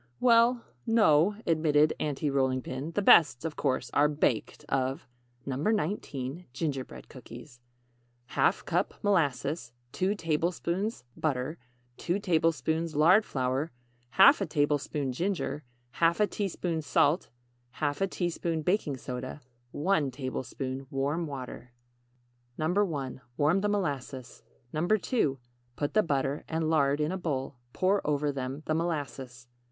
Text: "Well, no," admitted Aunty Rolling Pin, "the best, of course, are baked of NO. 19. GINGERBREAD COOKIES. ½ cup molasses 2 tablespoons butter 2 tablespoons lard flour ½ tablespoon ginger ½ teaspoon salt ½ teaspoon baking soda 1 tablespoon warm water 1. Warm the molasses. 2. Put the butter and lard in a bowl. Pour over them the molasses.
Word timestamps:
"Well, 0.19 0.65
no," 0.87 1.35
admitted 1.45 1.93
Aunty 1.99 2.31
Rolling 2.31 2.63
Pin, 2.63 2.89
"the 2.93 3.03
best, 3.03 3.45
of 3.45 3.55
course, 3.55 3.91
are 3.93 4.07
baked 4.09 4.65
of 4.67 5.07
NO. 5.45 5.57
19. 5.57 6.45
GINGERBREAD 6.53 7.07
COOKIES. 7.07 7.59
½ 8.31 8.65
cup 8.65 8.95
molasses 9.03 9.71
2 9.91 10.15
tablespoons 10.15 11.03
butter 11.15 11.59
2 11.97 12.17
tablespoons 12.17 12.95
lard 12.95 13.23
flour 13.23 13.69
½ 14.15 14.49
tablespoon 14.49 15.11
ginger 15.11 15.63
½ 15.93 16.31
teaspoon 16.31 16.81
salt 16.81 17.29
½ 17.75 18.09
teaspoon 18.09 18.63
baking 18.63 18.97
soda 18.97 19.39
1 19.69 20.09
tablespoon 20.09 20.87
warm 20.89 21.27
water 21.27 21.73
1. 22.55 23.21
Warm 23.37 23.61
the 23.61 23.69
molasses. 23.69 24.41
2. 24.73 25.37
Put 25.75 25.93
the 25.93 26.01
butter 26.01 26.43
and 26.49 26.71
lard 26.71 26.99
in 26.99 27.11
a 27.11 27.19
bowl. 27.19 27.57
Pour 27.71 28.01
over 28.03 28.31
them 28.31 28.63
the 28.65 28.73
molasses. 28.73 29.47